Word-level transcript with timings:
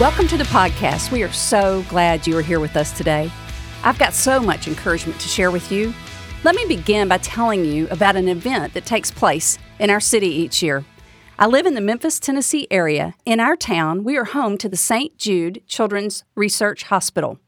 Welcome 0.00 0.28
to 0.28 0.38
the 0.38 0.44
podcast. 0.44 1.12
We 1.12 1.22
are 1.24 1.30
so 1.30 1.84
glad 1.90 2.26
you 2.26 2.34
are 2.38 2.42
here 2.42 2.58
with 2.58 2.74
us 2.74 2.90
today. 2.90 3.30
I've 3.84 3.98
got 3.98 4.14
so 4.14 4.40
much 4.40 4.66
encouragement 4.66 5.20
to 5.20 5.28
share 5.28 5.50
with 5.50 5.70
you. 5.70 5.92
Let 6.42 6.54
me 6.54 6.64
begin 6.66 7.06
by 7.06 7.18
telling 7.18 7.66
you 7.66 7.86
about 7.90 8.16
an 8.16 8.26
event 8.26 8.72
that 8.72 8.86
takes 8.86 9.10
place 9.10 9.58
in 9.78 9.90
our 9.90 10.00
city 10.00 10.28
each 10.28 10.62
year. 10.62 10.86
I 11.38 11.48
live 11.48 11.66
in 11.66 11.74
the 11.74 11.82
Memphis, 11.82 12.18
Tennessee 12.18 12.66
area. 12.70 13.14
In 13.26 13.40
our 13.40 13.56
town, 13.56 14.02
we 14.02 14.16
are 14.16 14.24
home 14.24 14.56
to 14.56 14.70
the 14.70 14.76
St. 14.78 15.18
Jude 15.18 15.62
Children's 15.66 16.24
Research 16.34 16.84
Hospital. 16.84 17.38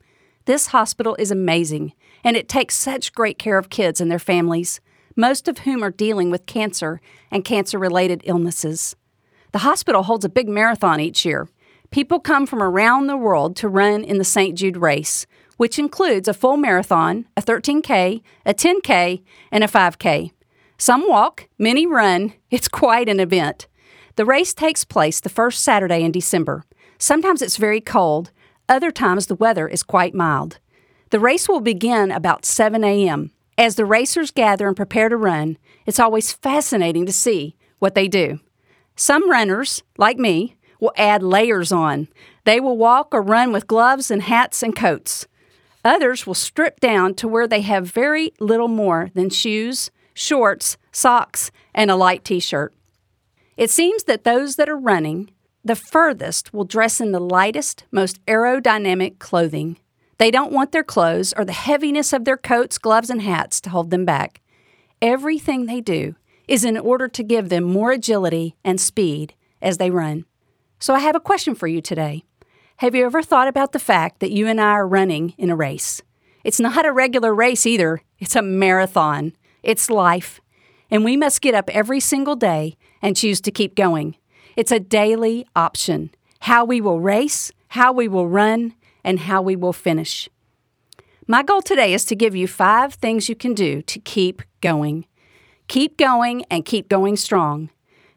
This 0.44 0.66
hospital 0.66 1.16
is 1.18 1.30
amazing, 1.30 1.94
and 2.22 2.36
it 2.36 2.50
takes 2.50 2.74
such 2.74 3.14
great 3.14 3.38
care 3.38 3.56
of 3.56 3.70
kids 3.70 3.98
and 3.98 4.10
their 4.10 4.18
families, 4.18 4.78
most 5.16 5.48
of 5.48 5.60
whom 5.60 5.82
are 5.82 5.90
dealing 5.90 6.30
with 6.30 6.44
cancer 6.44 7.00
and 7.30 7.46
cancer 7.46 7.78
related 7.78 8.20
illnesses. 8.24 8.94
The 9.52 9.60
hospital 9.60 10.02
holds 10.02 10.26
a 10.26 10.28
big 10.28 10.50
marathon 10.50 11.00
each 11.00 11.24
year. 11.24 11.48
People 11.92 12.20
come 12.20 12.46
from 12.46 12.62
around 12.62 13.06
the 13.06 13.18
world 13.18 13.54
to 13.56 13.68
run 13.68 14.02
in 14.02 14.16
the 14.16 14.24
St. 14.24 14.56
Jude 14.56 14.78
race, 14.78 15.26
which 15.58 15.78
includes 15.78 16.26
a 16.26 16.32
full 16.32 16.56
marathon, 16.56 17.26
a 17.36 17.42
13K, 17.42 18.22
a 18.46 18.54
10K, 18.54 19.22
and 19.50 19.62
a 19.62 19.66
5K. 19.68 20.32
Some 20.78 21.06
walk, 21.06 21.48
many 21.58 21.86
run. 21.86 22.32
It's 22.50 22.66
quite 22.66 23.10
an 23.10 23.20
event. 23.20 23.66
The 24.16 24.24
race 24.24 24.54
takes 24.54 24.84
place 24.84 25.20
the 25.20 25.28
first 25.28 25.62
Saturday 25.62 26.02
in 26.02 26.12
December. 26.12 26.64
Sometimes 26.96 27.42
it's 27.42 27.58
very 27.58 27.80
cold, 27.82 28.30
other 28.70 28.90
times 28.90 29.26
the 29.26 29.34
weather 29.34 29.68
is 29.68 29.82
quite 29.82 30.14
mild. 30.14 30.60
The 31.10 31.20
race 31.20 31.46
will 31.46 31.60
begin 31.60 32.10
about 32.10 32.46
7 32.46 32.82
a.m. 32.84 33.32
As 33.58 33.76
the 33.76 33.84
racers 33.84 34.30
gather 34.30 34.66
and 34.66 34.76
prepare 34.76 35.10
to 35.10 35.16
run, 35.16 35.58
it's 35.84 36.00
always 36.00 36.32
fascinating 36.32 37.04
to 37.04 37.12
see 37.12 37.54
what 37.80 37.94
they 37.94 38.08
do. 38.08 38.40
Some 38.96 39.30
runners, 39.30 39.82
like 39.98 40.18
me, 40.18 40.56
will 40.82 40.92
add 40.96 41.22
layers 41.22 41.70
on. 41.70 42.08
They 42.42 42.58
will 42.58 42.76
walk 42.76 43.14
or 43.14 43.22
run 43.22 43.52
with 43.52 43.68
gloves 43.68 44.10
and 44.10 44.20
hats 44.20 44.64
and 44.64 44.74
coats. 44.74 45.28
Others 45.84 46.26
will 46.26 46.34
strip 46.34 46.80
down 46.80 47.14
to 47.14 47.28
where 47.28 47.46
they 47.46 47.60
have 47.60 47.86
very 47.86 48.32
little 48.40 48.66
more 48.66 49.08
than 49.14 49.30
shoes, 49.30 49.92
shorts, 50.12 50.76
socks, 50.90 51.52
and 51.72 51.88
a 51.88 51.94
light 51.94 52.24
t 52.24 52.40
shirt. 52.40 52.74
It 53.56 53.70
seems 53.70 54.04
that 54.04 54.24
those 54.24 54.56
that 54.56 54.68
are 54.68 54.76
running 54.76 55.30
the 55.64 55.76
furthest 55.76 56.52
will 56.52 56.64
dress 56.64 57.00
in 57.00 57.12
the 57.12 57.20
lightest, 57.20 57.84
most 57.92 58.24
aerodynamic 58.26 59.20
clothing. 59.20 59.76
They 60.18 60.32
don't 60.32 60.50
want 60.50 60.72
their 60.72 60.82
clothes 60.82 61.32
or 61.36 61.44
the 61.44 61.52
heaviness 61.52 62.12
of 62.12 62.24
their 62.24 62.36
coats, 62.36 62.78
gloves, 62.78 63.08
and 63.10 63.22
hats 63.22 63.60
to 63.60 63.70
hold 63.70 63.90
them 63.90 64.04
back. 64.04 64.40
Everything 65.00 65.66
they 65.66 65.80
do 65.80 66.16
is 66.48 66.64
in 66.64 66.76
order 66.76 67.06
to 67.06 67.22
give 67.22 67.50
them 67.50 67.62
more 67.62 67.92
agility 67.92 68.56
and 68.64 68.80
speed 68.80 69.34
as 69.60 69.78
they 69.78 69.88
run. 69.88 70.24
So 70.82 70.96
I 70.96 70.98
have 70.98 71.14
a 71.14 71.20
question 71.20 71.54
for 71.54 71.68
you 71.68 71.80
today. 71.80 72.24
Have 72.78 72.96
you 72.96 73.06
ever 73.06 73.22
thought 73.22 73.46
about 73.46 73.70
the 73.70 73.78
fact 73.78 74.18
that 74.18 74.32
you 74.32 74.48
and 74.48 74.60
I 74.60 74.72
are 74.72 74.84
running 74.84 75.32
in 75.38 75.48
a 75.48 75.54
race? 75.54 76.02
It's 76.42 76.58
not 76.58 76.84
a 76.84 76.90
regular 76.90 77.32
race 77.32 77.66
either, 77.66 78.02
it's 78.18 78.34
a 78.34 78.42
marathon. 78.42 79.34
It's 79.62 79.88
life. 79.88 80.40
And 80.90 81.04
we 81.04 81.16
must 81.16 81.40
get 81.40 81.54
up 81.54 81.70
every 81.70 82.00
single 82.00 82.34
day 82.34 82.76
and 83.00 83.16
choose 83.16 83.40
to 83.42 83.52
keep 83.52 83.76
going. 83.76 84.16
It's 84.56 84.72
a 84.72 84.80
daily 84.80 85.46
option 85.54 86.10
how 86.40 86.64
we 86.64 86.80
will 86.80 86.98
race, 86.98 87.52
how 87.68 87.92
we 87.92 88.08
will 88.08 88.26
run, 88.26 88.74
and 89.04 89.20
how 89.20 89.40
we 89.40 89.54
will 89.54 89.72
finish. 89.72 90.28
My 91.28 91.44
goal 91.44 91.62
today 91.62 91.94
is 91.94 92.04
to 92.06 92.16
give 92.16 92.34
you 92.34 92.48
five 92.48 92.94
things 92.94 93.28
you 93.28 93.36
can 93.36 93.54
do 93.54 93.82
to 93.82 94.00
keep 94.00 94.42
going. 94.60 95.06
Keep 95.68 95.96
going 95.96 96.44
and 96.50 96.64
keep 96.64 96.88
going 96.88 97.14
strong. 97.14 97.70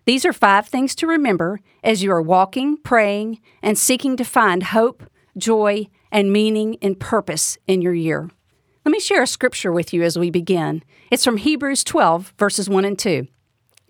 These 0.06 0.26
are 0.26 0.34
five 0.34 0.68
things 0.68 0.94
to 0.96 1.08
remember 1.08 1.60
as 1.84 2.04
you 2.04 2.12
are 2.12 2.22
walking, 2.22 2.78
praying, 2.78 3.40
and 3.64 3.78
seeking 3.78 4.16
to 4.18 4.24
find 4.24 4.62
hope, 4.64 5.04
joy, 5.36 5.88
and 6.12 6.32
meaning 6.32 6.78
and 6.82 7.00
purpose 7.00 7.58
in 7.68 7.82
your 7.82 7.94
year. 7.94 8.30
Let 8.86 8.92
me 8.92 9.00
share 9.00 9.24
a 9.24 9.28
scripture 9.28 9.72
with 9.72 9.94
you 9.94 10.04
as 10.04 10.18
we 10.18 10.30
begin. 10.30 10.84
It's 11.10 11.26
from 11.26 11.38
Hebrews 11.38 11.84
12, 11.84 12.36
verses 12.38 12.70
1 12.70 12.86
and 12.86 13.00
2. 13.00 13.28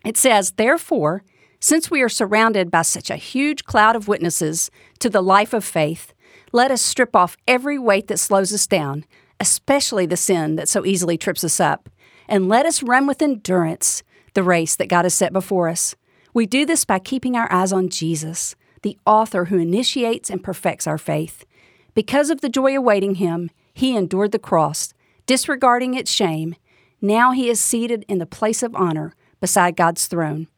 It 0.06 0.16
says, 0.16 0.52
Therefore, 0.52 1.24
since 1.60 1.92
we 1.92 2.02
are 2.02 2.10
surrounded 2.10 2.72
by 2.72 2.84
such 2.84 3.10
a 3.10 3.18
huge 3.18 3.66
cloud 3.66 3.98
of 3.98 4.08
witnesses 4.08 4.72
to 5.00 5.10
the 5.10 5.22
life 5.22 5.54
of 5.54 5.66
faith, 5.66 6.14
let 6.54 6.72
us 6.72 6.82
strip 6.82 7.14
off 7.14 7.36
every 7.46 7.78
weight 7.78 8.08
that 8.08 8.20
slows 8.20 8.54
us 8.54 8.68
down, 8.68 9.04
especially 9.42 10.06
the 10.06 10.16
sin 10.16 10.56
that 10.56 10.70
so 10.70 10.86
easily 10.86 11.18
trips 11.18 11.44
us 11.44 11.60
up, 11.60 11.90
and 12.30 12.48
let 12.48 12.66
us 12.66 12.82
run 12.82 13.06
with 13.06 13.22
endurance 13.22 14.02
the 14.34 14.44
race 14.44 14.78
that 14.78 14.88
God 14.88 15.04
has 15.04 15.14
set 15.14 15.34
before 15.34 15.68
us. 15.68 15.96
We 16.36 16.46
do 16.46 16.66
this 16.66 16.84
by 16.84 17.00
keeping 17.00 17.38
our 17.38 17.50
eyes 17.50 17.72
on 17.72 17.88
Jesus, 17.88 18.58
the 18.82 18.98
author 19.06 19.46
who 19.46 19.58
initiates 19.58 20.30
and 20.30 20.44
perfects 20.44 20.86
our 20.86 20.98
faith. 20.98 21.46
Because 21.94 22.30
of 22.30 22.42
the 22.42 22.50
joy 22.50 22.76
awaiting 22.76 23.16
him, 23.16 23.50
he 23.74 23.96
endured 23.96 24.34
the 24.34 24.38
cross, 24.38 24.94
disregarding 25.28 25.94
its 25.94 26.12
shame. 26.12 26.58
Now 27.00 27.32
he 27.32 27.50
is 27.50 27.62
seated 27.62 28.04
in 28.10 28.18
the 28.18 28.26
place 28.26 28.64
of 28.64 28.76
honor 28.76 29.16
beside 29.40 29.78
God's 29.78 30.08
throne. 30.08 30.50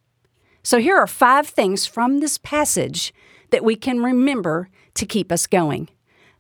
So 0.64 0.80
here 0.80 0.98
are 0.98 1.06
five 1.06 1.46
things 1.46 1.86
from 1.86 2.22
this 2.22 2.40
passage 2.40 3.14
that 3.52 3.64
we 3.64 3.76
can 3.76 4.02
remember 4.02 4.70
to 4.96 5.06
keep 5.06 5.32
us 5.32 5.46
going. 5.46 5.90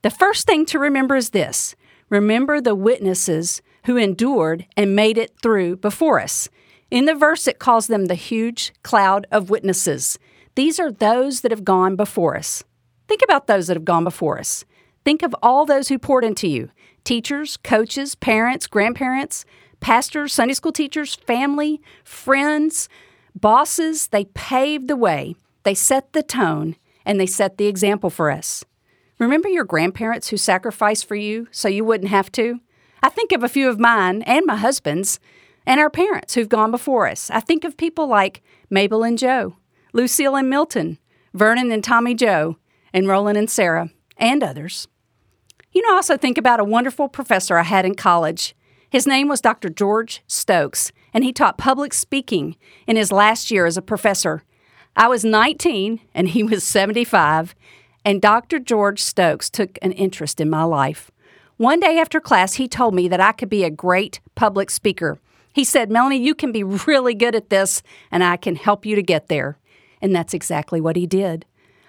The 0.01 0.09
first 0.09 0.47
thing 0.47 0.65
to 0.65 0.79
remember 0.79 1.15
is 1.15 1.29
this 1.29 1.75
remember 2.09 2.59
the 2.59 2.73
witnesses 2.73 3.61
who 3.85 3.97
endured 3.97 4.65
and 4.75 4.95
made 4.95 5.19
it 5.19 5.33
through 5.43 5.75
before 5.75 6.19
us. 6.19 6.49
In 6.89 7.05
the 7.05 7.15
verse, 7.15 7.47
it 7.47 7.59
calls 7.59 7.87
them 7.87 8.05
the 8.05 8.15
huge 8.15 8.73
cloud 8.83 9.27
of 9.31 9.49
witnesses. 9.49 10.17
These 10.55 10.79
are 10.79 10.91
those 10.91 11.41
that 11.41 11.51
have 11.51 11.65
gone 11.65 11.95
before 11.95 12.37
us. 12.37 12.63
Think 13.07 13.21
about 13.23 13.47
those 13.47 13.67
that 13.67 13.75
have 13.75 13.85
gone 13.85 14.03
before 14.03 14.39
us. 14.39 14.65
Think 15.03 15.21
of 15.21 15.35
all 15.41 15.65
those 15.65 15.89
who 15.89 15.99
poured 15.99 16.23
into 16.23 16.47
you 16.47 16.69
teachers, 17.03 17.57
coaches, 17.57 18.15
parents, 18.15 18.67
grandparents, 18.67 19.45
pastors, 19.79 20.33
Sunday 20.33 20.53
school 20.53 20.71
teachers, 20.71 21.15
family, 21.15 21.81
friends, 22.03 22.89
bosses. 23.35 24.07
They 24.07 24.25
paved 24.25 24.87
the 24.87 24.95
way, 24.95 25.35
they 25.63 25.73
set 25.73 26.13
the 26.13 26.23
tone, 26.23 26.75
and 27.05 27.19
they 27.19 27.25
set 27.25 27.57
the 27.57 27.67
example 27.67 28.09
for 28.09 28.31
us. 28.31 28.65
Remember 29.19 29.49
your 29.49 29.63
grandparents 29.63 30.29
who 30.29 30.37
sacrificed 30.37 31.05
for 31.05 31.15
you 31.15 31.47
so 31.51 31.67
you 31.67 31.83
wouldn't 31.83 32.09
have 32.11 32.31
to? 32.33 32.59
I 33.01 33.09
think 33.09 33.31
of 33.31 33.43
a 33.43 33.49
few 33.49 33.69
of 33.69 33.79
mine 33.79 34.21
and 34.23 34.45
my 34.45 34.57
husband's 34.57 35.19
and 35.67 35.81
our 35.81 35.89
parents 35.89 36.33
who've 36.33 36.49
gone 36.49 36.71
before 36.71 37.07
us. 37.07 37.29
I 37.29 37.41
think 37.41 37.65
of 37.65 37.75
people 37.75 38.07
like 38.07 38.41
Mabel 38.69 39.03
and 39.03 39.17
Joe, 39.17 39.57
Lucille 39.91 40.37
and 40.37 40.49
Milton, 40.49 40.97
Vernon 41.33 41.71
and 41.73 41.83
Tommy 41.83 42.15
Joe, 42.15 42.55
and 42.93 43.05
Roland 43.05 43.37
and 43.37 43.49
Sarah, 43.49 43.91
and 44.15 44.41
others. 44.41 44.87
You 45.73 45.81
know, 45.81 45.91
I 45.91 45.97
also 45.97 46.15
think 46.15 46.37
about 46.37 46.61
a 46.61 46.63
wonderful 46.63 47.09
professor 47.09 47.57
I 47.57 47.63
had 47.63 47.85
in 47.85 47.95
college. 47.95 48.55
His 48.89 49.05
name 49.05 49.27
was 49.27 49.41
Dr. 49.41 49.67
George 49.67 50.23
Stokes, 50.25 50.93
and 51.13 51.25
he 51.25 51.33
taught 51.33 51.57
public 51.57 51.93
speaking 51.93 52.55
in 52.87 52.95
his 52.95 53.11
last 53.11 53.51
year 53.51 53.65
as 53.65 53.75
a 53.75 53.81
professor. 53.81 54.43
I 54.95 55.09
was 55.09 55.25
19 55.25 55.99
and 56.13 56.29
he 56.29 56.43
was 56.43 56.63
75, 56.63 57.53
and 58.05 58.21
Dr. 58.21 58.59
George 58.59 59.03
Stokes 59.03 59.49
took 59.49 59.77
an 59.81 59.91
interest 59.91 60.39
in 60.39 60.49
my 60.49 60.63
life. 60.63 61.11
One 61.57 61.81
day 61.81 61.99
after 61.99 62.21
class, 62.21 62.53
he 62.53 62.69
told 62.69 62.95
me 62.95 63.09
that 63.09 63.19
I 63.19 63.33
could 63.33 63.49
be 63.49 63.65
a 63.65 63.69
great 63.69 64.21
public 64.33 64.69
speaker 64.69 65.19
he 65.57 65.63
said, 65.63 65.89
Melanie, 65.89 66.19
you 66.19 66.35
can 66.35 66.51
be 66.51 66.63
really 66.63 67.15
good 67.15 67.33
at 67.33 67.49
this, 67.49 67.81
and 68.11 68.23
I 68.23 68.37
can 68.37 68.55
help 68.55 68.85
you 68.85 68.95
to 68.95 69.01
get 69.01 69.27
there. 69.27 69.57
And 69.99 70.15
that's 70.15 70.35
exactly 70.35 70.79
what 70.79 70.95
he 70.95 71.07
did. 71.07 71.47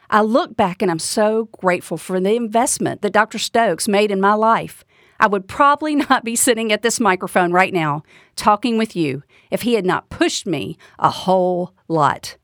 I 0.09 0.23
look 0.23 0.57
back 0.57 0.81
and 0.81 0.91
I'm 0.91 0.99
so 0.99 1.51
grateful 1.61 1.99
for 1.99 2.19
the 2.19 2.35
investment 2.35 3.03
that 3.03 3.13
Dr. 3.13 3.37
Stokes 3.37 3.87
made 3.87 4.11
in 4.11 4.23
my 4.23 4.33
life. 4.33 4.87
I 5.21 5.27
would 5.27 5.49
probably 5.49 5.95
not 6.09 6.25
be 6.25 6.35
sitting 6.35 6.73
at 6.73 6.81
this 6.81 6.99
microphone 6.99 7.53
right 7.53 7.75
now 7.75 8.05
talking 8.37 8.79
with 8.79 8.97
you 8.97 9.23
if 9.51 9.61
he 9.61 9.75
had 9.75 9.85
not 9.85 10.09
pushed 10.09 10.47
me 10.47 10.79
a 10.99 11.11
whole 11.11 11.75
lot. 11.89 12.39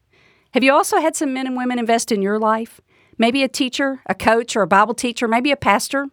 Have 0.52 0.62
you 0.62 0.74
also 0.74 1.00
had 1.00 1.16
some 1.16 1.32
men 1.32 1.46
and 1.46 1.56
women 1.56 1.78
invest 1.78 2.12
in 2.12 2.20
your 2.20 2.38
life? 2.38 2.82
Maybe 3.16 3.42
a 3.42 3.48
teacher, 3.48 4.02
a 4.04 4.14
coach, 4.14 4.56
or 4.56 4.60
a 4.60 4.66
Bible 4.66 4.92
teacher, 4.92 5.26
maybe 5.26 5.52
a 5.52 5.56
pastor? 5.56 6.08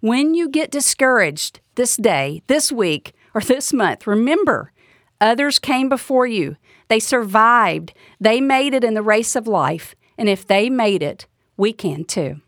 When 0.00 0.34
you 0.34 0.50
get 0.50 0.70
discouraged 0.70 1.60
this 1.76 1.96
day, 1.96 2.42
this 2.48 2.70
week, 2.70 3.14
or 3.36 3.42
this 3.42 3.70
month, 3.70 4.06
remember, 4.06 4.72
others 5.20 5.58
came 5.58 5.90
before 5.90 6.26
you. 6.26 6.56
They 6.88 6.98
survived. 6.98 7.92
They 8.18 8.40
made 8.40 8.72
it 8.72 8.82
in 8.82 8.94
the 8.94 9.02
race 9.02 9.36
of 9.36 9.46
life. 9.46 9.94
And 10.16 10.26
if 10.26 10.46
they 10.46 10.70
made 10.70 11.02
it, 11.02 11.26
we 11.58 11.74
can 11.74 12.04
too. 12.04 12.40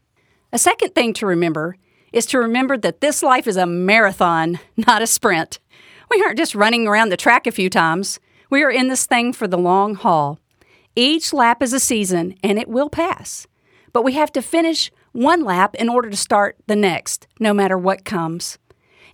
A 0.51 0.59
second 0.59 0.95
thing 0.95 1.13
to 1.13 1.27
remember 1.27 1.77
is 2.11 2.25
to 2.27 2.39
remember 2.39 2.79
that 2.79 3.03
this 3.03 3.23
life 3.23 3.47
is 3.47 3.59
a 3.59 3.67
marathon, 3.67 4.61
not 4.79 5.03
a 5.03 5.07
sprint. 5.07 5.59
We 6.11 6.23
aren't 6.23 6.39
just 6.39 6.55
running 6.55 6.89
around 6.89 7.11
the 7.11 7.19
track 7.19 7.47
a 7.47 7.53
few 7.53 7.69
times. 7.69 8.19
We 8.49 8.63
are 8.63 8.71
in 8.71 8.89
this 8.89 9.05
thing 9.05 9.35
for 9.35 9.47
the 9.47 9.59
long 9.59 9.95
haul. 9.95 10.39
Each 10.97 11.35
lap 11.35 11.63
is 11.63 11.75
a 11.75 11.81
season 11.81 12.35
and 12.43 12.59
it 12.59 12.67
will 12.67 12.89
pass. 12.89 13.47
But 13.93 14.05
we 14.05 14.15
have 14.15 14.33
to 14.33 14.41
finish 14.41 14.91
one 15.13 15.45
lap 15.45 15.75
in 15.75 15.91
order 15.91 16.09
to 16.09 16.17
start 16.17 16.57
the 16.67 16.77
next, 16.77 17.27
no 17.39 17.53
matter 17.53 17.77
what 17.77 18.07
comes. 18.07 18.57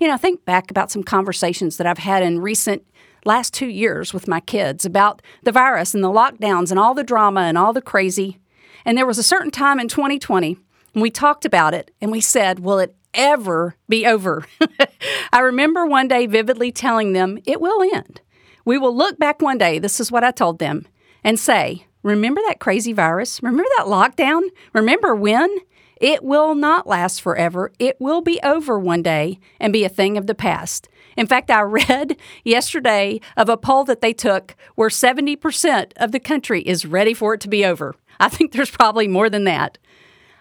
You 0.00 0.08
know, 0.08 0.16
think 0.16 0.44
back 0.44 0.70
about 0.70 0.90
some 0.90 1.02
conversations 1.02 1.76
that 1.76 1.86
I've 1.86 1.98
had 1.98 2.22
in 2.22 2.40
recent 2.40 2.84
last 3.24 3.54
two 3.54 3.68
years 3.68 4.12
with 4.12 4.28
my 4.28 4.40
kids 4.40 4.84
about 4.84 5.22
the 5.42 5.52
virus 5.52 5.94
and 5.94 6.04
the 6.04 6.08
lockdowns 6.08 6.70
and 6.70 6.78
all 6.78 6.94
the 6.94 7.04
drama 7.04 7.42
and 7.42 7.56
all 7.56 7.72
the 7.72 7.82
crazy. 7.82 8.38
And 8.84 8.98
there 8.98 9.06
was 9.06 9.18
a 9.18 9.22
certain 9.22 9.50
time 9.50 9.80
in 9.80 9.88
2020 9.88 10.58
when 10.92 11.02
we 11.02 11.10
talked 11.10 11.44
about 11.44 11.74
it 11.74 11.90
and 12.00 12.10
we 12.10 12.20
said, 12.20 12.60
Will 12.60 12.78
it 12.78 12.94
ever 13.14 13.76
be 13.88 14.06
over? 14.06 14.46
I 15.32 15.40
remember 15.40 15.86
one 15.86 16.08
day 16.08 16.26
vividly 16.26 16.72
telling 16.72 17.12
them, 17.12 17.38
It 17.46 17.60
will 17.60 17.82
end. 17.94 18.20
We 18.64 18.78
will 18.78 18.96
look 18.96 19.18
back 19.18 19.40
one 19.40 19.58
day, 19.58 19.78
this 19.78 20.00
is 20.00 20.10
what 20.10 20.24
I 20.24 20.30
told 20.30 20.58
them, 20.58 20.86
and 21.22 21.38
say, 21.38 21.86
Remember 22.02 22.40
that 22.46 22.60
crazy 22.60 22.92
virus? 22.92 23.42
Remember 23.42 23.64
that 23.78 23.86
lockdown? 23.86 24.42
Remember 24.74 25.14
when? 25.14 25.48
It 25.96 26.22
will 26.22 26.54
not 26.54 26.86
last 26.86 27.22
forever. 27.22 27.72
It 27.78 27.96
will 28.00 28.20
be 28.20 28.40
over 28.42 28.78
one 28.78 29.02
day 29.02 29.38
and 29.60 29.72
be 29.72 29.84
a 29.84 29.88
thing 29.88 30.16
of 30.16 30.26
the 30.26 30.34
past. 30.34 30.88
In 31.16 31.26
fact, 31.26 31.50
I 31.50 31.60
read 31.88 32.16
yesterday 32.44 33.20
of 33.36 33.48
a 33.48 33.56
poll 33.56 33.84
that 33.84 34.00
they 34.00 34.12
took 34.12 34.56
where 34.74 34.88
70% 34.88 35.92
of 35.96 36.12
the 36.12 36.20
country 36.20 36.62
is 36.62 36.86
ready 36.86 37.14
for 37.14 37.34
it 37.34 37.40
to 37.42 37.48
be 37.48 37.64
over. 37.64 37.94
I 38.18 38.28
think 38.28 38.52
there's 38.52 38.70
probably 38.70 39.08
more 39.08 39.30
than 39.30 39.44
that. 39.44 39.78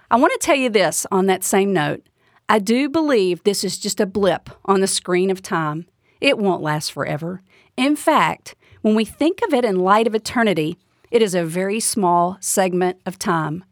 I 0.10 0.18
want 0.18 0.34
to 0.34 0.46
tell 0.46 0.56
you 0.56 0.70
this 0.70 1.06
on 1.12 1.26
that 1.28 1.44
same 1.44 1.74
note. 1.74 2.04
I 2.50 2.60
do 2.60 2.90
believe 2.90 3.44
this 3.44 3.64
is 3.64 3.80
just 3.80 4.00
a 4.00 4.06
blip 4.06 4.50
on 4.66 4.82
the 4.82 4.88
screen 4.88 5.32
of 5.32 5.42
time. 5.42 5.88
It 6.22 6.38
won't 6.38 6.62
last 6.62 6.92
forever. 6.92 7.42
In 7.76 7.96
fact, 7.96 8.56
when 8.82 8.96
we 8.96 9.06
think 9.06 9.42
of 9.42 9.54
it 9.54 9.66
in 9.66 9.80
light 9.80 10.08
of 10.08 10.14
eternity, 10.14 10.78
it 11.10 11.22
is 11.22 11.34
a 11.34 11.46
very 11.46 11.80
small 11.80 12.38
segment 12.40 13.00
of 13.06 13.18
time. 13.18 13.64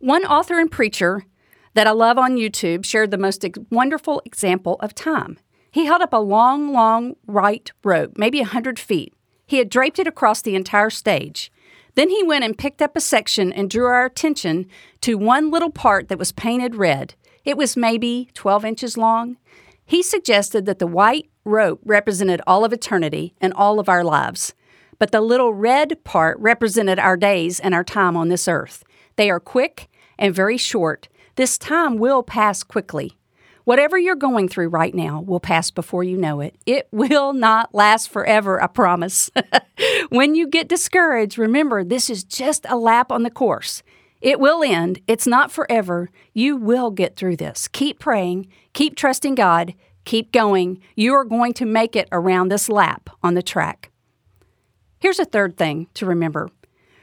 One 0.00 0.24
author 0.24 0.58
and 0.58 0.70
preacher 0.70 1.26
that 1.74 1.86
I 1.86 1.90
love 1.90 2.16
on 2.16 2.38
YouTube 2.38 2.86
shared 2.86 3.10
the 3.10 3.18
most 3.18 3.44
wonderful 3.68 4.22
example 4.24 4.78
of 4.80 4.94
time. 4.94 5.38
He 5.70 5.84
held 5.84 6.00
up 6.00 6.14
a 6.14 6.16
long, 6.16 6.72
long 6.72 7.16
white 7.26 7.72
rope, 7.84 8.12
maybe 8.16 8.40
a 8.40 8.46
hundred 8.46 8.78
feet. 8.78 9.12
He 9.46 9.58
had 9.58 9.68
draped 9.68 9.98
it 9.98 10.06
across 10.06 10.40
the 10.40 10.54
entire 10.54 10.88
stage. 10.88 11.52
Then 11.96 12.08
he 12.08 12.22
went 12.22 12.44
and 12.44 12.56
picked 12.56 12.80
up 12.80 12.96
a 12.96 13.00
section 13.00 13.52
and 13.52 13.68
drew 13.68 13.84
our 13.84 14.06
attention 14.06 14.68
to 15.02 15.18
one 15.18 15.50
little 15.50 15.70
part 15.70 16.08
that 16.08 16.18
was 16.18 16.32
painted 16.32 16.76
red. 16.76 17.12
It 17.44 17.58
was 17.58 17.76
maybe 17.76 18.30
12 18.32 18.64
inches 18.64 18.96
long. 18.96 19.36
He 19.84 20.02
suggested 20.02 20.64
that 20.64 20.78
the 20.78 20.86
white 20.86 21.28
rope 21.44 21.80
represented 21.84 22.40
all 22.46 22.64
of 22.64 22.72
eternity 22.72 23.34
and 23.38 23.52
all 23.52 23.78
of 23.78 23.90
our 23.90 24.02
lives, 24.02 24.54
but 24.98 25.10
the 25.10 25.20
little 25.20 25.52
red 25.52 26.02
part 26.04 26.38
represented 26.40 26.98
our 26.98 27.18
days 27.18 27.60
and 27.60 27.74
our 27.74 27.84
time 27.84 28.16
on 28.16 28.30
this 28.30 28.48
earth. 28.48 28.82
They 29.16 29.28
are 29.28 29.38
quick 29.38 29.89
and 30.20 30.32
very 30.34 30.56
short. 30.56 31.08
This 31.34 31.58
time 31.58 31.96
will 31.98 32.22
pass 32.22 32.62
quickly. 32.62 33.16
Whatever 33.64 33.98
you're 33.98 34.16
going 34.16 34.48
through 34.48 34.68
right 34.68 34.94
now 34.94 35.20
will 35.20 35.40
pass 35.40 35.70
before 35.70 36.04
you 36.04 36.16
know 36.16 36.40
it. 36.40 36.54
It 36.66 36.88
will 36.92 37.32
not 37.32 37.74
last 37.74 38.08
forever, 38.08 38.62
I 38.62 38.68
promise. 38.68 39.30
when 40.10 40.34
you 40.34 40.46
get 40.46 40.68
discouraged, 40.68 41.38
remember 41.38 41.82
this 41.82 42.10
is 42.10 42.22
just 42.22 42.66
a 42.68 42.76
lap 42.76 43.10
on 43.10 43.22
the 43.22 43.30
course. 43.30 43.82
It 44.20 44.38
will 44.38 44.62
end. 44.62 45.00
It's 45.06 45.26
not 45.26 45.50
forever. 45.50 46.10
You 46.34 46.56
will 46.56 46.90
get 46.90 47.16
through 47.16 47.36
this. 47.36 47.68
Keep 47.68 47.98
praying, 47.98 48.48
keep 48.74 48.94
trusting 48.94 49.34
God, 49.34 49.74
keep 50.04 50.30
going. 50.30 50.80
You 50.94 51.14
are 51.14 51.24
going 51.24 51.54
to 51.54 51.64
make 51.64 51.96
it 51.96 52.08
around 52.12 52.48
this 52.48 52.68
lap 52.68 53.08
on 53.22 53.34
the 53.34 53.42
track. 53.42 53.90
Here's 54.98 55.18
a 55.18 55.24
third 55.24 55.56
thing 55.56 55.88
to 55.94 56.04
remember 56.04 56.50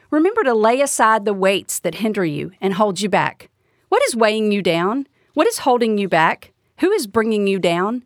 remember 0.10 0.44
to 0.44 0.54
lay 0.54 0.82
aside 0.82 1.26
the 1.26 1.34
weights 1.34 1.80
that 1.80 1.96
hinder 1.96 2.26
you 2.26 2.52
and 2.62 2.74
hold 2.74 3.02
you 3.02 3.10
back. 3.10 3.50
What 3.90 4.04
is 4.04 4.16
weighing 4.16 4.52
you 4.52 4.62
down? 4.62 5.08
What 5.34 5.48
is 5.48 5.60
holding 5.60 5.98
you 5.98 6.08
back? 6.08 6.54
Who 6.80 6.92
is 6.92 7.08
bringing 7.08 7.48
you 7.48 7.60
down? 7.60 8.04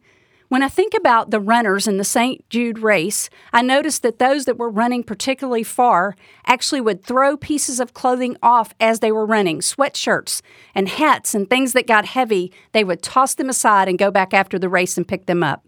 When 0.51 0.63
I 0.63 0.67
think 0.67 0.93
about 0.93 1.31
the 1.31 1.39
runners 1.39 1.87
in 1.87 1.95
the 1.95 2.03
St. 2.03 2.47
Jude 2.49 2.79
race, 2.79 3.29
I 3.53 3.61
noticed 3.61 4.03
that 4.03 4.19
those 4.19 4.43
that 4.43 4.57
were 4.57 4.69
running 4.69 5.01
particularly 5.01 5.63
far 5.63 6.13
actually 6.45 6.81
would 6.81 7.05
throw 7.05 7.37
pieces 7.37 7.79
of 7.79 7.93
clothing 7.93 8.35
off 8.43 8.73
as 8.77 8.99
they 8.99 9.13
were 9.13 9.25
running 9.25 9.59
sweatshirts 9.59 10.41
and 10.75 10.89
hats 10.89 11.33
and 11.33 11.49
things 11.49 11.71
that 11.71 11.87
got 11.87 12.03
heavy. 12.03 12.51
They 12.73 12.83
would 12.83 13.01
toss 13.01 13.33
them 13.33 13.47
aside 13.47 13.87
and 13.87 13.97
go 13.97 14.11
back 14.11 14.33
after 14.33 14.59
the 14.59 14.67
race 14.67 14.97
and 14.97 15.07
pick 15.07 15.25
them 15.25 15.41
up. 15.41 15.65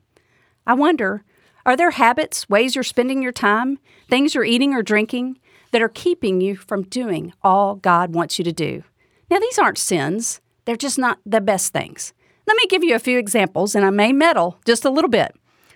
I 0.68 0.74
wonder 0.74 1.24
are 1.66 1.78
there 1.78 1.92
habits, 1.92 2.50
ways 2.50 2.76
you're 2.76 2.84
spending 2.84 3.22
your 3.22 3.32
time, 3.32 3.80
things 4.10 4.36
you're 4.36 4.44
eating 4.44 4.74
or 4.74 4.84
drinking 4.84 5.38
that 5.74 5.82
are 5.82 5.90
keeping 5.90 6.40
you 6.40 6.56
from 6.56 6.84
doing 6.84 7.34
all 7.44 7.76
God 7.76 8.14
wants 8.14 8.38
you 8.38 8.46
to 8.46 8.54
do? 8.54 8.84
Now, 9.30 9.40
these 9.40 9.60
aren't 9.60 9.78
sins, 9.78 10.40
they're 10.66 10.78
just 10.78 10.98
not 10.98 11.20
the 11.26 11.42
best 11.42 11.74
things. 11.74 12.14
Let 12.48 12.56
me 12.56 12.68
give 12.70 12.84
you 12.84 12.96
a 12.96 13.00
few 13.00 13.18
examples, 13.18 13.76
and 13.76 13.84
I 13.84 13.90
may 13.90 14.14
meddle 14.14 14.60
just 14.66 14.86
a 14.86 14.90
little 14.90 15.10
bit. 15.10 15.36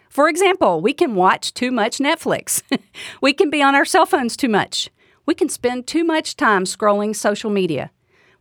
For 0.10 0.30
example, 0.30 0.82
we 0.82 0.94
can 0.94 1.16
watch 1.16 1.54
too 1.54 1.72
much 1.72 1.98
Netflix. 1.98 2.62
we 3.22 3.34
can 3.34 3.50
be 3.50 3.62
on 3.62 3.76
our 3.76 3.86
cell 3.86 4.06
phones 4.06 4.38
too 4.38 4.50
much. 4.50 4.90
We 5.26 5.36
can 5.36 5.50
spend 5.50 5.88
too 5.88 6.04
much 6.04 6.38
time 6.38 6.64
scrolling 6.64 7.16
social 7.16 7.50
media. 7.50 7.92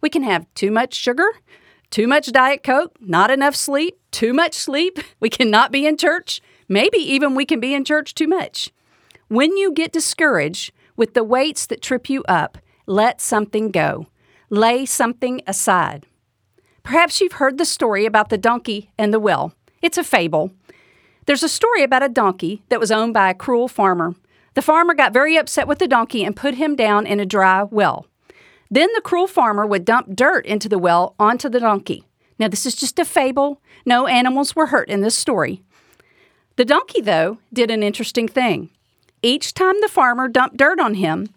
We 0.01 0.11
can 0.11 0.23
have 0.23 0.47
too 0.55 0.71
much 0.71 0.95
sugar, 0.95 1.27
too 1.91 2.07
much 2.07 2.31
Diet 2.31 2.63
Coke, 2.63 2.97
not 3.01 3.31
enough 3.31 3.57
sleep, 3.57 3.99
too 4.11 4.33
much 4.33 4.55
sleep. 4.55 4.99
We 5.21 5.31
cannot 5.31 5.73
be 5.73 5.87
in 5.87 5.97
church. 5.97 6.41
Maybe 6.69 6.99
even 6.99 7.35
we 7.35 7.47
can 7.47 7.59
be 7.59 7.75
in 7.75 7.85
church 7.85 8.15
too 8.15 8.29
much. 8.29 8.71
When 9.29 9.57
you 9.57 9.73
get 9.73 9.93
discouraged 9.93 10.73
with 10.97 11.15
the 11.15 11.25
weights 11.25 11.67
that 11.67 11.83
trip 11.83 12.09
you 12.09 12.23
up, 12.25 12.59
let 12.87 13.21
something 13.21 13.71
go. 13.71 14.07
Lay 14.49 14.87
something 14.87 15.43
aside. 15.47 16.07
Perhaps 16.83 17.21
you've 17.21 17.33
heard 17.33 17.59
the 17.59 17.65
story 17.65 18.07
about 18.07 18.29
the 18.29 18.39
donkey 18.39 18.91
and 18.97 19.13
the 19.13 19.19
well. 19.19 19.53
It's 19.83 19.99
a 19.99 20.05
fable. 20.05 20.53
There's 21.27 21.43
a 21.43 21.49
story 21.49 21.83
about 21.83 22.05
a 22.05 22.09
donkey 22.09 22.63
that 22.69 22.79
was 22.79 22.93
owned 22.93 23.13
by 23.13 23.29
a 23.29 23.35
cruel 23.35 23.67
farmer. 23.67 24.15
The 24.55 24.63
farmer 24.63 24.95
got 24.95 25.13
very 25.13 25.37
upset 25.37 25.67
with 25.67 25.81
the 25.81 25.89
donkey 25.89 26.25
and 26.25 26.37
put 26.37 26.55
him 26.55 26.77
down 26.77 27.07
in 27.07 27.19
a 27.19 27.27
dry 27.27 27.65
well. 27.65 28.07
Then 28.71 28.89
the 28.95 29.01
cruel 29.01 29.27
farmer 29.27 29.67
would 29.67 29.85
dump 29.85 30.15
dirt 30.15 30.47
into 30.47 30.69
the 30.69 30.79
well 30.79 31.15
onto 31.19 31.49
the 31.49 31.61
donkey. 31.61 32.05
Now, 32.39 32.49
this 32.49 32.67
is 32.67 32.75
just 32.75 32.99
a 32.99 33.05
fable. 33.05 33.61
No 33.85 34.07
animals 34.07 34.55
were 34.55 34.67
hurt 34.67 34.89
in 34.89 35.01
this 35.01 35.17
story. 35.17 35.63
The 36.57 36.65
donkey, 36.65 37.01
though, 37.01 37.39
did 37.53 37.71
an 37.71 37.83
interesting 37.83 38.29
thing. 38.29 38.71
Each 39.23 39.55
time 39.55 39.75
the 39.81 39.89
farmer 39.89 40.29
dumped 40.29 40.57
dirt 40.57 40.79
on 40.79 40.95
him, 40.95 41.29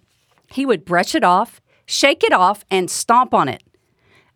he 0.52 0.66
would 0.66 0.86
brush 0.86 1.16
it 1.16 1.24
off, 1.24 1.62
shake 1.86 2.24
it 2.24 2.34
off, 2.34 2.66
and 2.70 2.90
stomp 2.90 3.34
on 3.34 3.48
it. 3.48 3.64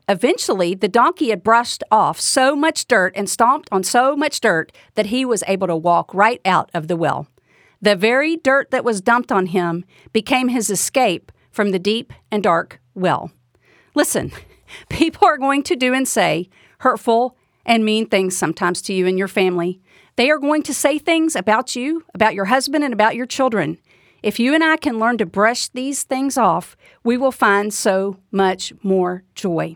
Eventually, 0.10 0.76
the 0.76 0.88
donkey 0.88 1.30
had 1.30 1.44
brushed 1.44 1.84
off 1.90 2.20
so 2.20 2.56
much 2.56 2.88
dirt 2.88 3.14
and 3.16 3.30
stomped 3.30 3.70
on 3.72 3.84
so 3.84 4.16
much 4.16 4.42
dirt 4.42 4.72
that 4.96 5.08
he 5.08 5.24
was 5.24 5.44
able 5.48 5.68
to 5.68 5.76
walk 5.76 6.14
right 6.14 6.42
out 6.46 6.70
of 6.74 6.88
the 6.88 6.98
well. 6.98 7.28
The 7.82 7.96
very 7.96 8.36
dirt 8.36 8.72
that 8.72 8.86
was 8.86 9.02
dumped 9.02 9.32
on 9.32 9.48
him 9.48 9.86
became 10.12 10.50
his 10.50 10.70
escape 10.70 11.32
from 11.52 11.72
the 11.72 11.80
deep 11.80 12.12
and 12.32 12.44
dark 12.44 12.82
well. 12.94 13.32
Listen, 13.96 14.32
people 14.90 15.28
are 15.28 15.38
going 15.38 15.64
to 15.64 15.76
do 15.76 15.94
and 15.94 16.08
say 16.08 16.50
hurtful 16.80 17.38
and 17.66 17.86
mean 17.86 18.08
things 18.08 18.36
sometimes 18.36 18.82
to 18.84 18.94
you 18.94 19.08
and 19.08 19.18
your 19.18 19.28
family. 19.28 19.82
They 20.16 20.30
are 20.30 20.38
going 20.38 20.62
to 20.64 20.74
say 20.74 21.00
things 21.00 21.36
about 21.36 21.76
you, 21.76 22.04
about 22.14 22.36
your 22.36 22.46
husband, 22.46 22.84
and 22.84 22.94
about 22.94 23.16
your 23.16 23.26
children. 23.26 23.80
If 24.22 24.40
you 24.40 24.54
and 24.54 24.64
I 24.64 24.78
can 24.78 25.00
learn 25.00 25.18
to 25.18 25.26
brush 25.26 25.70
these 25.70 26.04
things 26.04 26.38
off, 26.38 26.78
we 27.04 27.18
will 27.18 27.32
find 27.32 27.74
so 27.74 28.20
much 28.32 28.74
more 28.84 29.24
joy. 29.34 29.76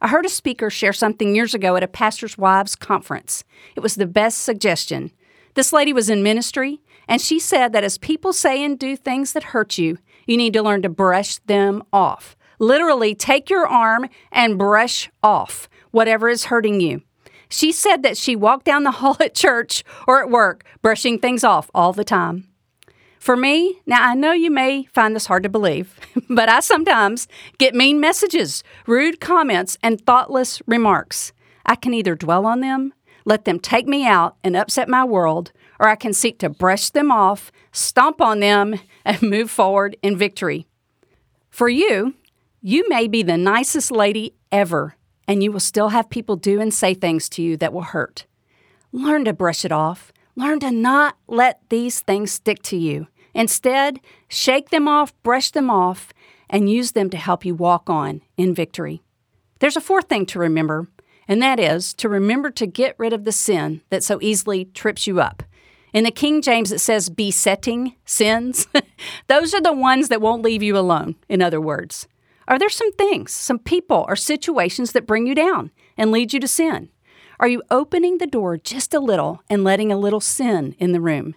I 0.00 0.08
heard 0.08 0.26
a 0.26 0.30
speaker 0.30 0.68
share 0.68 0.92
something 0.92 1.34
years 1.34 1.54
ago 1.54 1.76
at 1.76 1.82
a 1.82 1.88
pastor's 1.88 2.36
wives 2.36 2.74
conference. 2.76 3.44
It 3.76 3.80
was 3.80 3.94
the 3.94 4.06
best 4.06 4.42
suggestion. 4.42 5.12
This 5.54 5.72
lady 5.72 5.92
was 5.92 6.10
in 6.10 6.22
ministry, 6.22 6.80
and 7.08 7.20
she 7.20 7.38
said 7.38 7.72
that 7.72 7.84
as 7.84 7.98
people 7.98 8.32
say 8.32 8.62
and 8.62 8.78
do 8.78 8.96
things 8.96 9.32
that 9.32 9.44
hurt 9.44 9.78
you, 9.78 9.98
you 10.26 10.36
need 10.36 10.52
to 10.54 10.62
learn 10.62 10.82
to 10.82 10.88
brush 10.88 11.38
them 11.38 11.82
off. 11.92 12.36
Literally, 12.58 13.14
take 13.14 13.48
your 13.48 13.66
arm 13.66 14.08
and 14.32 14.58
brush 14.58 15.08
off 15.22 15.68
whatever 15.92 16.28
is 16.28 16.44
hurting 16.44 16.80
you. 16.80 17.02
She 17.48 17.72
said 17.72 18.02
that 18.02 18.16
she 18.16 18.36
walked 18.36 18.64
down 18.64 18.84
the 18.84 18.90
hall 19.02 19.16
at 19.20 19.34
church 19.34 19.84
or 20.06 20.20
at 20.22 20.30
work, 20.30 20.64
brushing 20.82 21.18
things 21.18 21.44
off 21.44 21.70
all 21.74 21.92
the 21.92 22.04
time. 22.04 22.48
For 23.18 23.36
me, 23.36 23.80
now 23.84 24.02
I 24.02 24.14
know 24.14 24.32
you 24.32 24.50
may 24.50 24.84
find 24.86 25.14
this 25.14 25.26
hard 25.26 25.42
to 25.42 25.48
believe, 25.48 25.98
but 26.30 26.48
I 26.48 26.60
sometimes 26.60 27.26
get 27.58 27.74
mean 27.74 28.00
messages, 28.00 28.62
rude 28.86 29.20
comments, 29.20 29.76
and 29.82 30.00
thoughtless 30.00 30.62
remarks. 30.66 31.32
I 31.66 31.74
can 31.74 31.92
either 31.92 32.14
dwell 32.14 32.46
on 32.46 32.60
them, 32.60 32.94
let 33.24 33.44
them 33.44 33.60
take 33.60 33.86
me 33.86 34.06
out 34.06 34.36
and 34.42 34.56
upset 34.56 34.88
my 34.88 35.04
world, 35.04 35.52
or 35.78 35.88
I 35.88 35.96
can 35.96 36.14
seek 36.14 36.38
to 36.38 36.48
brush 36.48 36.90
them 36.90 37.10
off, 37.10 37.52
stomp 37.72 38.20
on 38.20 38.40
them, 38.40 38.80
and 39.04 39.20
move 39.20 39.50
forward 39.50 39.96
in 40.02 40.16
victory. 40.16 40.66
For 41.50 41.68
you, 41.68 42.14
you 42.62 42.88
may 42.88 43.08
be 43.08 43.22
the 43.22 43.36
nicest 43.36 43.90
lady 43.90 44.34
ever, 44.50 44.96
and 45.28 45.42
you 45.42 45.52
will 45.52 45.60
still 45.60 45.90
have 45.90 46.10
people 46.10 46.34
do 46.34 46.60
and 46.60 46.74
say 46.74 46.94
things 46.94 47.28
to 47.28 47.42
you 47.42 47.56
that 47.58 47.72
will 47.72 47.82
hurt. 47.82 48.26
Learn 48.90 49.24
to 49.26 49.32
brush 49.32 49.64
it 49.64 49.70
off 49.70 50.12
Learn 50.38 50.60
to 50.60 50.70
not 50.70 51.16
let 51.26 51.68
these 51.68 51.98
things 51.98 52.30
stick 52.30 52.62
to 52.62 52.76
you. 52.76 53.08
Instead, 53.34 53.98
shake 54.28 54.70
them 54.70 54.86
off, 54.86 55.12
brush 55.24 55.50
them 55.50 55.68
off, 55.68 56.12
and 56.48 56.70
use 56.70 56.92
them 56.92 57.10
to 57.10 57.16
help 57.16 57.44
you 57.44 57.56
walk 57.56 57.90
on 57.90 58.22
in 58.36 58.54
victory. 58.54 59.02
There's 59.58 59.76
a 59.76 59.80
fourth 59.80 60.08
thing 60.08 60.26
to 60.26 60.38
remember, 60.38 60.86
and 61.26 61.42
that 61.42 61.58
is 61.58 61.92
to 61.94 62.08
remember 62.08 62.52
to 62.52 62.68
get 62.68 62.94
rid 62.98 63.12
of 63.12 63.24
the 63.24 63.32
sin 63.32 63.80
that 63.90 64.04
so 64.04 64.20
easily 64.22 64.66
trips 64.66 65.08
you 65.08 65.20
up. 65.20 65.42
In 65.92 66.04
the 66.04 66.12
King 66.12 66.40
James, 66.40 66.70
it 66.70 66.78
says 66.78 67.10
besetting 67.10 67.96
sins. 68.04 68.68
Those 69.26 69.52
are 69.54 69.60
the 69.60 69.72
ones 69.72 70.06
that 70.06 70.20
won't 70.20 70.44
leave 70.44 70.62
you 70.62 70.78
alone, 70.78 71.16
in 71.28 71.42
other 71.42 71.60
words. 71.60 72.06
Are 72.48 72.58
there 72.58 72.70
some 72.70 72.92
things, 72.92 73.30
some 73.30 73.58
people, 73.58 74.06
or 74.08 74.16
situations 74.16 74.92
that 74.92 75.06
bring 75.06 75.26
you 75.26 75.34
down 75.34 75.70
and 75.98 76.10
lead 76.10 76.32
you 76.32 76.40
to 76.40 76.48
sin? 76.48 76.88
Are 77.38 77.46
you 77.46 77.62
opening 77.70 78.16
the 78.16 78.26
door 78.26 78.56
just 78.56 78.94
a 78.94 79.00
little 79.00 79.42
and 79.50 79.62
letting 79.62 79.92
a 79.92 79.98
little 79.98 80.18
sin 80.20 80.74
in 80.78 80.92
the 80.92 81.00
room? 81.00 81.34